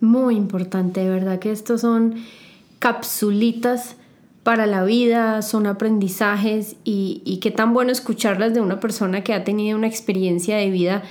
[0.00, 2.16] Muy importante, de verdad que estos son
[2.78, 3.96] capsulitas
[4.42, 9.34] para la vida, son aprendizajes y, y qué tan bueno escucharlas de una persona que
[9.34, 11.02] ha tenido una experiencia de vida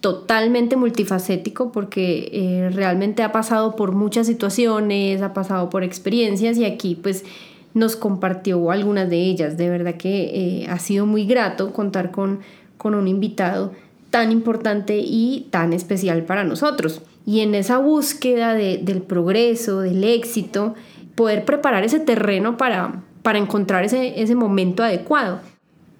[0.00, 6.64] totalmente multifacético porque eh, realmente ha pasado por muchas situaciones, ha pasado por experiencias y
[6.64, 7.24] aquí pues
[7.78, 9.56] nos compartió algunas de ellas.
[9.56, 12.40] De verdad que eh, ha sido muy grato contar con,
[12.76, 13.72] con un invitado
[14.10, 17.02] tan importante y tan especial para nosotros.
[17.26, 20.74] Y en esa búsqueda del progreso, del éxito,
[21.14, 25.40] poder preparar ese terreno para, para encontrar ese, ese momento adecuado.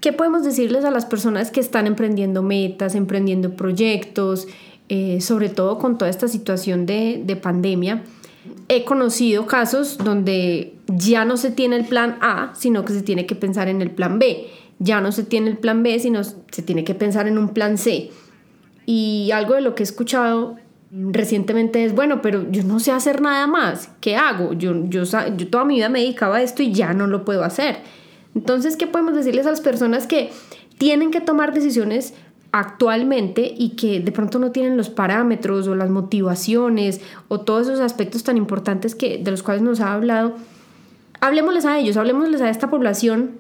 [0.01, 4.47] ¿Qué podemos decirles a las personas que están emprendiendo metas, emprendiendo proyectos,
[4.89, 8.05] eh, sobre todo con toda esta situación de, de pandemia?
[8.69, 13.27] He conocido casos donde ya no se tiene el plan A, sino que se tiene
[13.27, 14.49] que pensar en el plan B.
[14.79, 17.79] Ya no se tiene el plan B, sino se tiene que pensar en un plan
[17.79, 18.11] C.
[18.87, 20.57] Y algo de lo que he escuchado
[20.91, 23.91] recientemente es, bueno, pero yo no sé hacer nada más.
[24.01, 24.55] ¿Qué hago?
[24.55, 27.45] Yo, yo, yo toda mi vida me dedicaba a esto y ya no lo puedo
[27.45, 27.79] hacer.
[28.35, 30.31] Entonces, ¿qué podemos decirles a las personas que
[30.79, 32.15] tienen que tomar decisiones
[32.53, 37.81] actualmente y que de pronto no tienen los parámetros o las motivaciones o todos esos
[37.81, 40.35] aspectos tan importantes que, de los cuales nos ha hablado,
[41.21, 43.33] hablemosles a ellos, hablemosles a esta población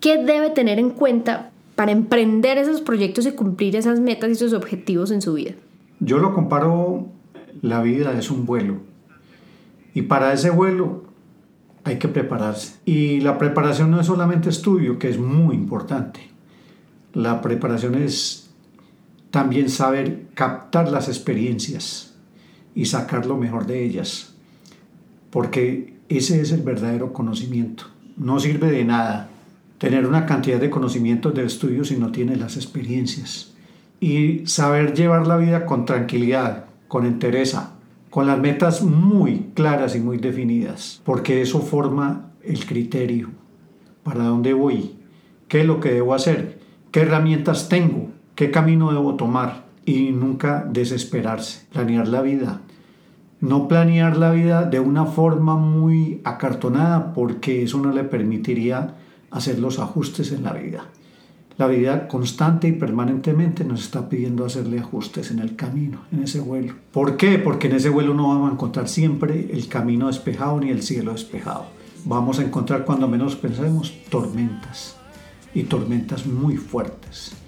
[0.00, 4.52] qué debe tener en cuenta para emprender esos proyectos y cumplir esas metas y esos
[4.52, 5.52] objetivos en su vida.
[6.00, 7.06] Yo lo comparo,
[7.62, 8.76] la vida es un vuelo
[9.94, 11.04] y para ese vuelo
[11.84, 12.78] hay que prepararse.
[12.84, 16.20] Y la preparación no es solamente estudio, que es muy importante.
[17.12, 18.43] La preparación es
[19.34, 22.14] también saber captar las experiencias
[22.72, 24.32] y sacar lo mejor de ellas,
[25.30, 27.82] porque ese es el verdadero conocimiento.
[28.16, 29.28] No sirve de nada
[29.78, 33.54] tener una cantidad de conocimientos de estudios si no tienes las experiencias.
[33.98, 37.72] Y saber llevar la vida con tranquilidad, con entereza,
[38.10, 43.30] con las metas muy claras y muy definidas, porque eso forma el criterio.
[44.04, 44.92] ¿Para dónde voy?
[45.48, 46.60] ¿Qué es lo que debo hacer?
[46.92, 48.13] ¿Qué herramientas tengo?
[48.34, 49.64] ¿Qué camino debo tomar?
[49.86, 52.62] Y nunca desesperarse, planear la vida.
[53.40, 58.96] No planear la vida de una forma muy acartonada porque eso no le permitiría
[59.30, 60.86] hacer los ajustes en la vida.
[61.58, 66.40] La vida constante y permanentemente nos está pidiendo hacerle ajustes en el camino, en ese
[66.40, 66.74] vuelo.
[66.90, 67.38] ¿Por qué?
[67.38, 71.12] Porque en ese vuelo no vamos a encontrar siempre el camino despejado ni el cielo
[71.12, 71.66] despejado.
[72.04, 74.96] Vamos a encontrar cuando menos pensemos tormentas
[75.54, 77.43] y tormentas muy fuertes.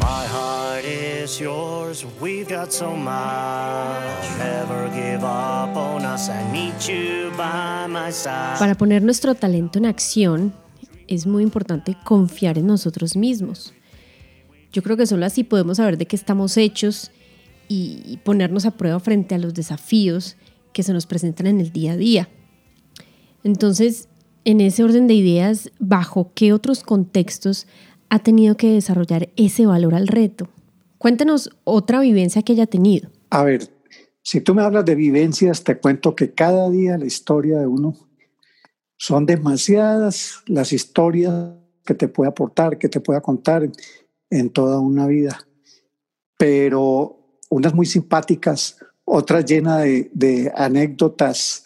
[0.00, 4.38] My heart is yours, we've got so much.
[4.38, 8.58] Never give up on us, I need you by my side.
[8.58, 10.52] Para poner nuestro talento en acción,
[11.06, 13.74] es muy importante confiar en nosotros mismos.
[14.72, 17.10] Yo creo que solo así podemos saber de qué estamos hechos
[17.68, 20.36] y ponernos a prueba frente a los desafíos
[20.72, 22.28] que se nos presentan en el día a día.
[23.44, 24.08] Entonces,
[24.44, 27.66] en ese orden de ideas, ¿bajo qué otros contextos
[28.10, 30.48] ha tenido que desarrollar ese valor al reto?
[30.98, 33.10] Cuéntenos otra vivencia que haya tenido.
[33.30, 33.70] A ver,
[34.22, 37.94] si tú me hablas de vivencias, te cuento que cada día la historia de uno
[38.98, 41.54] son demasiadas las historias
[41.86, 43.70] que te puede aportar, que te pueda contar
[44.28, 45.46] en toda una vida.
[46.36, 51.64] Pero unas muy simpáticas, otras llenas de, anécdotas,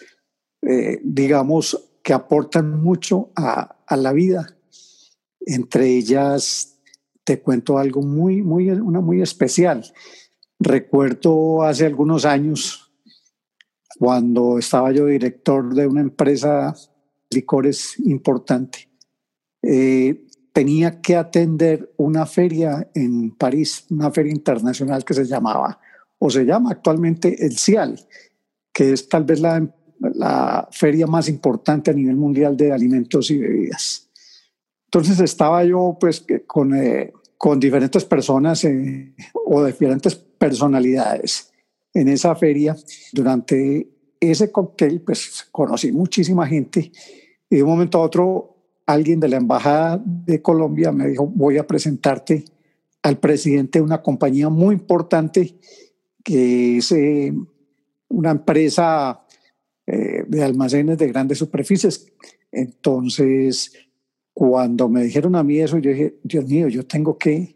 [0.62, 4.56] eh, digamos, que aportan mucho a, la vida.
[5.46, 6.78] Entre ellas
[7.24, 9.84] te cuento algo muy, muy, una muy especial.
[10.58, 12.92] Recuerdo hace algunos años,
[13.98, 16.74] cuando estaba yo director de una empresa
[17.30, 18.88] de licores importante,
[19.62, 25.80] eh, tenía que atender una feria en París, una feria internacional que se llamaba,
[26.18, 27.98] o se llama actualmente el CIAL,
[28.72, 29.74] que es tal vez la
[30.12, 34.03] la feria más importante a nivel mundial de alimentos y bebidas.
[34.94, 39.12] Entonces estaba yo pues con, eh, con diferentes personas eh,
[39.44, 41.52] o diferentes personalidades
[41.92, 42.76] en esa feria.
[43.12, 43.88] Durante
[44.20, 46.92] ese cóctel pues conocí muchísima gente
[47.50, 51.58] y de un momento a otro alguien de la Embajada de Colombia me dijo voy
[51.58, 52.44] a presentarte
[53.02, 55.58] al presidente de una compañía muy importante
[56.22, 57.34] que es eh,
[58.10, 59.26] una empresa
[59.88, 62.12] eh, de almacenes de grandes superficies.
[62.52, 63.72] Entonces,
[64.34, 67.54] cuando me dijeron a mí eso, yo dije, Dios mío, yo tengo que,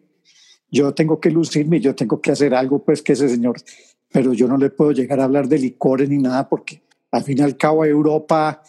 [0.71, 3.57] yo tengo que lucirme, yo tengo que hacer algo, pues que ese señor,
[4.13, 7.39] pero yo no le puedo llegar a hablar de licores ni nada, porque al fin
[7.39, 8.63] y al cabo Europa,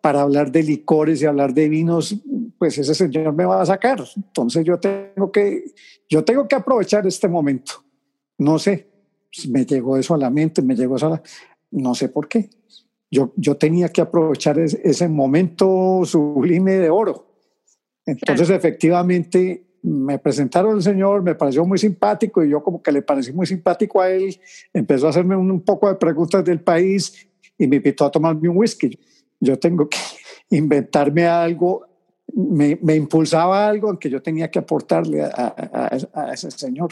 [0.00, 2.16] para hablar de licores y hablar de vinos,
[2.58, 4.02] pues ese señor me va a sacar.
[4.16, 5.64] Entonces yo tengo que,
[6.08, 7.84] yo tengo que aprovechar este momento.
[8.38, 8.88] No sé,
[9.48, 11.22] me llegó eso a la mente, me llegó eso a la,
[11.72, 12.48] no sé por qué
[13.10, 17.26] yo, yo tenía que aprovechar ese momento sublime de oro.
[18.04, 23.02] Entonces, efectivamente, me presentaron el señor, me pareció muy simpático y yo como que le
[23.02, 24.38] parecí muy simpático a él,
[24.72, 28.56] empezó a hacerme un, poco de preguntas del país y me invitó a tomarme un
[28.56, 28.98] whisky.
[29.38, 29.98] Yo tengo que
[30.50, 31.86] inventarme algo,
[32.34, 35.54] me, me impulsaba algo que yo tenía que aportarle a,
[36.12, 36.90] a ese señor.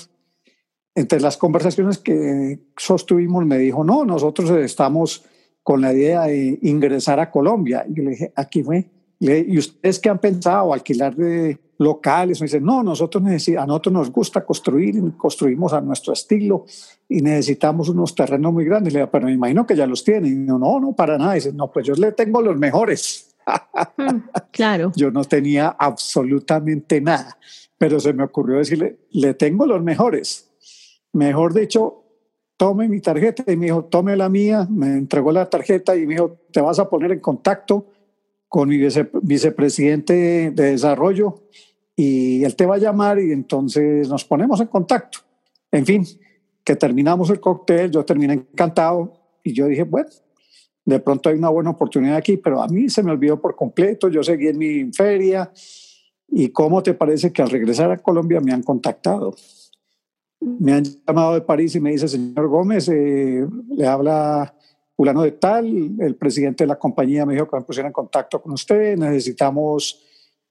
[0.94, 5.24] Entre las conversaciones que sostuvimos me dijo, no, nosotros estamos
[5.64, 7.84] con la idea de ingresar a Colombia.
[7.88, 8.86] Y yo le dije, aquí fue.
[9.18, 10.74] ¿Y ustedes qué han pensado?
[10.74, 12.38] ¿Alquilar de locales?
[12.40, 16.66] Me dice, no, nosotros a nosotros nos gusta construir, construimos a nuestro estilo
[17.08, 18.92] y necesitamos unos terrenos muy grandes.
[18.92, 20.44] Le digo, pero me imagino que ya los tienen.
[20.44, 21.32] no, no, no, para nada.
[21.32, 23.30] Dice, no, pues yo le tengo los mejores.
[23.98, 24.90] Mm, claro.
[24.96, 27.36] yo no tenía absolutamente nada,
[27.76, 30.50] pero se me ocurrió decirle, le tengo los mejores.
[31.12, 32.03] Mejor dicho,
[32.56, 33.50] tome mi tarjeta.
[33.50, 36.78] Y me dijo, tome la mía, me entregó la tarjeta y me dijo, te vas
[36.78, 37.86] a poner en contacto
[38.48, 41.42] con mi vicepresidente de desarrollo
[41.96, 45.18] y él te va a llamar y entonces nos ponemos en contacto.
[45.70, 46.06] En fin,
[46.62, 49.12] que terminamos el cóctel, yo terminé encantado
[49.42, 50.08] y yo dije, bueno,
[50.84, 54.08] de pronto hay una buena oportunidad aquí, pero a mí se me olvidó por completo,
[54.08, 55.50] yo seguí en mi feria.
[56.28, 59.34] Y cómo te parece que al regresar a Colombia me han contactado
[60.44, 64.54] me han llamado de París y me dice, señor Gómez, eh, le habla
[64.96, 68.40] fulano de tal, el presidente de la compañía me dijo que me pusiera en contacto
[68.40, 70.04] con usted, necesitamos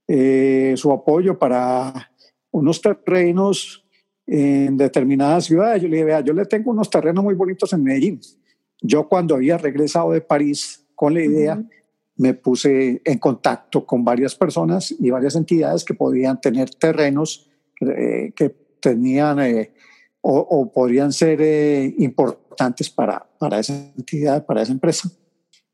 [0.08, 2.12] eh, su apoyo para
[2.52, 3.86] unos terrenos
[4.26, 5.82] en determinadas ciudades.
[5.82, 8.20] Yo le dije, vea, yo le tengo unos terrenos muy bonitos en Medellín.
[8.82, 11.64] Yo cuando había regresado de París con la idea
[12.16, 17.50] me puse en contacto con varias personas y varias entidades que podían tener terrenos
[17.82, 19.74] eh, que tenían eh,
[20.26, 25.10] o, podrían ser eh, importantes para, para esa entidad, para esa empresa.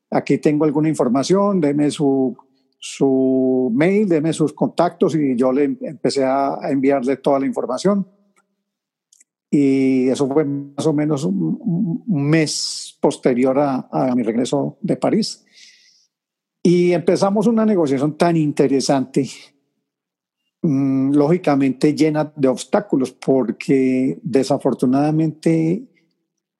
[0.10, 2.36] Aquí tengo alguna información, deme su,
[2.80, 8.08] su mail, deme sus contactos y yo le empecé a enviarle toda la información.
[9.52, 15.46] Y eso fue más o menos un, mes posterior a mi regreso de París.
[16.64, 19.30] Y empezamos una negociación tan interesante,
[20.62, 25.84] mmm, lógicamente llena de obstáculos, porque desafortunadamente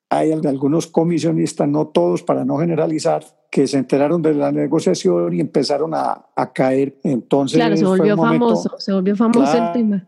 [0.10, 5.40] hay algunos comisionistas, no todos, para no generalizar, que se enteraron de la negociación y
[5.40, 7.00] empezaron a, a caer.
[7.04, 10.08] Entonces, claro, se volvió momento, famoso, se volvió famoso el tema.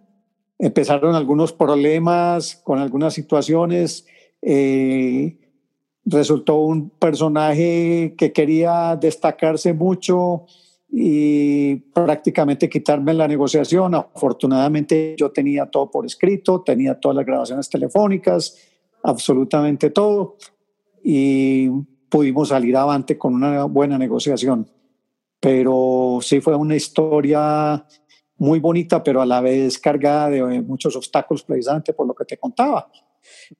[0.57, 4.05] Empezaron algunos problemas con algunas situaciones.
[4.41, 5.37] Eh,
[6.05, 10.45] resultó un personaje que quería destacarse mucho
[10.91, 13.95] y prácticamente quitarme la negociación.
[13.95, 18.57] Afortunadamente yo tenía todo por escrito, tenía todas las grabaciones telefónicas,
[19.03, 20.37] absolutamente todo
[21.03, 21.69] y
[22.09, 24.69] pudimos salir avante con una buena negociación.
[25.39, 27.85] Pero sí fue una historia
[28.37, 32.37] muy bonita, pero a la vez cargada de muchos obstáculos precisamente por lo que te
[32.37, 32.91] contaba.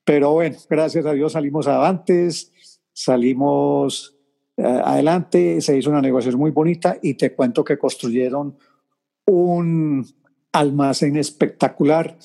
[0.04, 2.52] Pero bueno, gracias a Dios salimos avantes,
[2.92, 4.21] salimos eh,
[4.58, 8.56] adelante, se hizo una negociación muy bonita y te cuento que construyeron
[9.26, 10.06] un
[10.52, 12.18] almacén espectacular.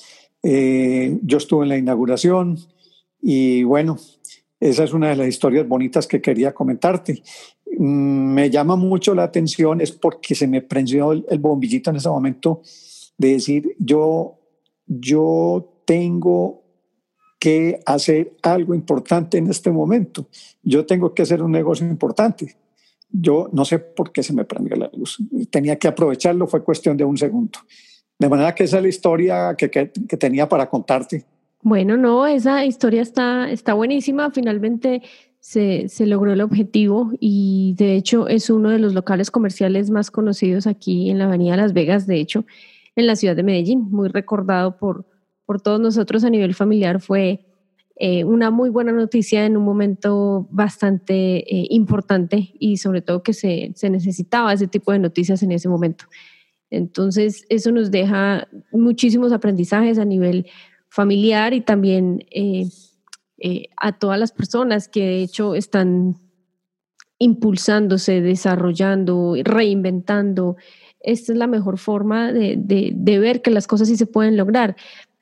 [0.43, 2.57] Eh, yo estuve en la inauguración
[3.21, 3.97] y bueno,
[4.59, 7.23] esa es una de las historias bonitas que quería comentarte.
[7.77, 11.97] Mm, me llama mucho la atención es porque se me prendió el, el bombillito en
[11.97, 12.61] ese momento
[13.17, 14.39] de decir, yo,
[14.85, 16.66] yo tengo
[17.39, 20.27] que hacer algo importante en este momento.
[20.63, 22.55] Yo tengo que hacer un negocio importante.
[23.09, 25.17] Yo no sé por qué se me prendió la luz.
[25.49, 27.59] Tenía que aprovecharlo, fue cuestión de un segundo.
[28.19, 31.23] De manera que esa es la historia que, que, tenía para contarte.
[31.61, 34.31] Bueno, no, esa historia está, está buenísima.
[34.31, 35.03] Finalmente
[35.39, 40.09] se, se, logró el objetivo y de hecho es uno de los locales comerciales más
[40.09, 42.45] conocidos aquí en la Avenida Las Vegas, de hecho,
[42.95, 45.05] en la ciudad de Medellín, muy recordado por,
[45.47, 47.47] por todos nosotros a nivel familiar fue
[47.95, 53.33] eh, una muy buena noticia en un momento bastante eh, importante y sobre todo que
[53.33, 56.05] se, se, necesitaba ese tipo de noticias en ese momento.
[56.69, 60.45] Entonces, eso nos deja muchísimos aprendizajes a nivel
[60.89, 62.67] familiar y también eh,
[63.39, 66.17] eh a todas las personas que de hecho están
[67.19, 70.57] impulsándose, desarrollando, reinventando.
[70.99, 74.37] Esta es la mejor forma de, de, de ver que las cosas sí se pueden
[74.37, 74.75] lograr.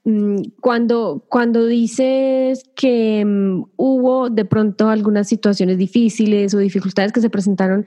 [0.07, 7.21] Mm, cuando, cuando dices que um, hubo de pronto algunas situaciones difíciles o dificultades que
[7.21, 7.85] se presentaron,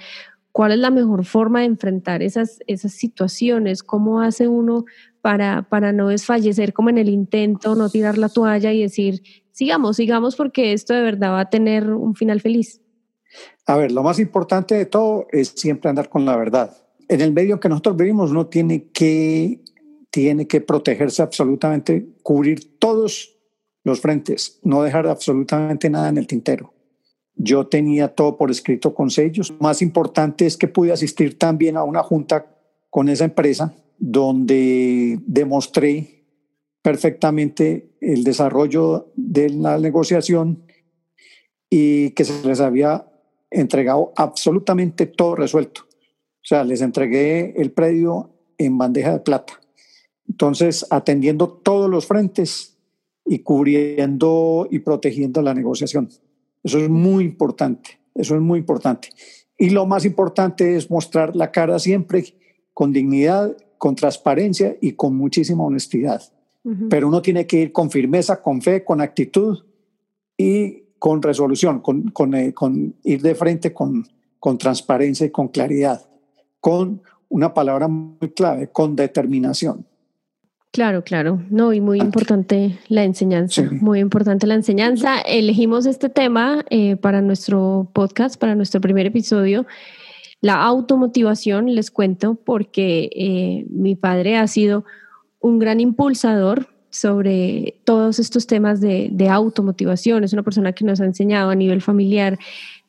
[0.51, 3.85] ¿cuál es la mejor forma de enfrentar esas, esas situaciones?
[3.85, 4.85] ¿Cómo hace uno
[5.21, 9.97] para, para no desfallecer como en el intento, no tirar la toalla y decir, sigamos,
[9.97, 12.81] sigamos porque esto de verdad va a tener un final feliz?
[13.65, 16.77] A ver, lo más importante de todo es siempre andar con la verdad.
[17.09, 19.61] En el medio que nosotros vivimos uno tiene que
[20.19, 23.39] tiene que protegerse absolutamente, cubrir todos
[23.85, 26.75] los frentes, no dejar absolutamente nada en el tintero.
[27.37, 29.55] Yo tenía todo por escrito con sellos.
[29.61, 32.53] Más importante es que pude asistir también a una junta
[32.91, 36.25] con esa empresa donde demostré
[36.83, 40.65] perfectamente el desarrollo de la negociación
[41.71, 43.07] y que se les había
[43.53, 45.83] entregado absolutamente todo resuelto.
[45.89, 49.61] O sea, les entregué el predio en bandeja de plata.
[50.29, 52.77] Entonces, atendiendo todos los frentes
[53.25, 56.09] y cubriendo y protegiendo la negociación.
[56.63, 59.11] Eso es muy importante, eso es muy importante.
[59.57, 62.25] Y lo más importante es mostrar la cara siempre
[62.73, 66.23] con dignidad, con transparencia y con muchísima honestidad.
[66.65, 66.89] Uh -huh.
[66.89, 69.59] Pero uno tiene que ir con firmeza, con fe, con actitud
[70.37, 74.07] y con resolución, con, con, eh, con ir de frente con,
[74.39, 76.09] con transparencia y con claridad,
[76.61, 79.87] con una palabra muy clave, con determinación.
[80.73, 81.43] Claro, claro.
[81.51, 83.63] No, y muy importante la enseñanza.
[83.69, 83.75] Sí.
[83.81, 85.19] Muy importante la enseñanza.
[85.21, 89.67] Elegimos este tema eh, para nuestro podcast, para nuestro primer episodio.
[90.41, 94.85] La automotivación, les cuento, porque eh, mi padre ha sido
[95.41, 100.25] un gran impulsador sobre todos estos temas de, de, automotivación.
[100.25, 102.39] Es una persona que nos ha enseñado a nivel familiar,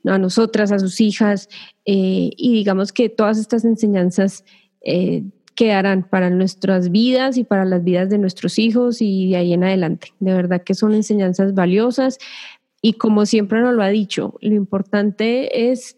[0.05, 1.49] a nosotras, a sus hijas,
[1.85, 4.45] eh, y digamos que todas estas enseñanzas
[4.81, 5.23] eh,
[5.59, 9.65] quedarán para nuestras vidas y para las vidas de nuestros hijos y de ahí en
[9.65, 10.13] adelante.
[10.21, 12.17] De verdad que son enseñanzas valiosas
[12.81, 15.97] y como siempre nos lo ha dicho, lo importante es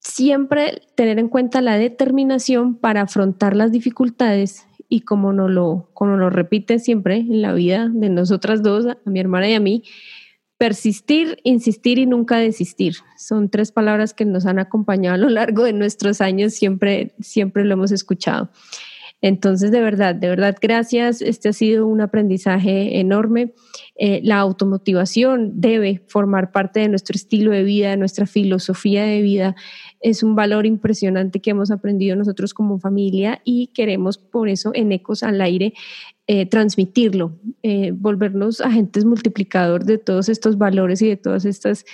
[0.00, 6.16] siempre tener en cuenta la determinación para afrontar las dificultades y como nos lo, como
[6.16, 9.84] lo repite siempre en la vida de nosotras dos, a mi hermana y a mí,
[10.58, 12.96] persistir, insistir y nunca desistir.
[13.16, 17.64] Son tres palabras que nos han acompañado a lo largo de nuestros años, siempre, siempre
[17.64, 18.50] lo hemos escuchado.
[19.22, 21.22] Entonces, de verdad, de verdad, gracias.
[21.22, 23.54] Este ha sido un aprendizaje enorme.
[23.96, 29.22] Eh, la automotivación debe formar parte de nuestro estilo de vida, de nuestra filosofía de
[29.22, 29.56] vida.
[30.00, 34.92] Es un valor impresionante que hemos aprendido nosotros como familia y queremos por eso en
[34.92, 35.74] Ecos al Aire
[36.26, 41.84] eh, transmitirlo, eh, volvernos agentes multiplicador de todos estos valores y de todas estas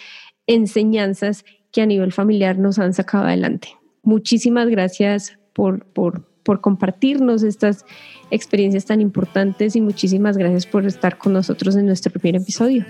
[0.46, 3.68] enseñanzas que a nivel familiar nos han sacado adelante.
[4.02, 7.84] Muchísimas gracias por, por por compartirnos estas
[8.30, 12.84] experiencias tan importantes y muchísimas gracias por estar con nosotros en nuestro primer episodio.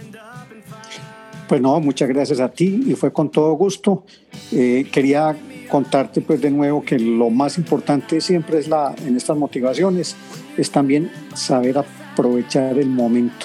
[1.52, 4.06] Pues no, muchas gracias a ti y fue con todo gusto.
[4.52, 5.36] Eh, quería
[5.68, 10.16] contarte pues de nuevo que lo más importante siempre es la, en estas motivaciones,
[10.56, 13.44] es también saber aprovechar el momento,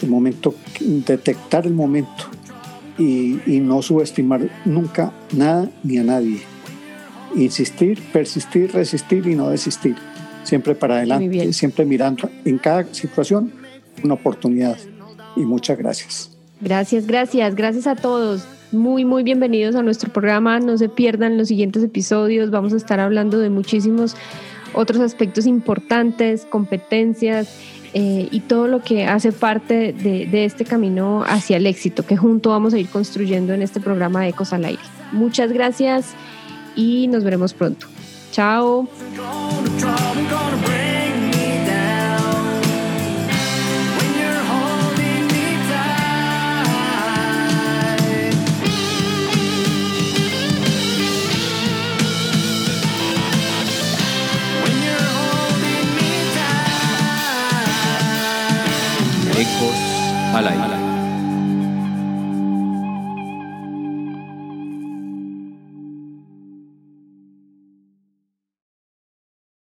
[0.00, 2.30] el momento, detectar el momento
[2.96, 6.42] y, y no subestimar nunca nada ni a nadie
[7.34, 9.96] insistir, persistir, resistir y no desistir.
[10.44, 13.52] Siempre para adelante, siempre mirando en cada situación
[14.04, 14.78] una oportunidad.
[15.34, 16.37] Y muchas gracias.
[16.60, 18.46] Gracias, gracias, gracias a todos.
[18.72, 20.60] Muy, muy bienvenidos a nuestro programa.
[20.60, 22.50] No se pierdan los siguientes episodios.
[22.50, 24.16] Vamos a estar hablando de muchísimos
[24.74, 27.56] otros aspectos importantes, competencias
[27.94, 32.18] eh, y todo lo que hace parte de, de, este camino hacia el éxito que
[32.18, 34.82] junto vamos a ir construyendo en este programa de Ecos al Aire.
[35.12, 36.14] Muchas gracias
[36.76, 37.86] y nos veremos pronto.
[38.30, 38.86] Chao.
[60.28, 60.77] Ecos al aire.